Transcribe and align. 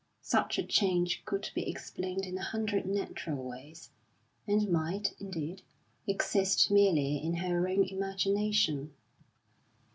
Such 0.23 0.57
a 0.57 0.63
change 0.63 1.21
could 1.25 1.51
be 1.53 1.69
explained 1.69 2.25
in 2.25 2.35
a 2.35 2.41
hundred 2.43 2.87
natural 2.87 3.35
ways, 3.47 3.91
and 4.47 4.67
might, 4.67 5.13
indeed, 5.19 5.61
exist 6.07 6.71
merely 6.71 7.17
in 7.17 7.35
her 7.35 7.67
own 7.67 7.83
imagination. 7.83 8.95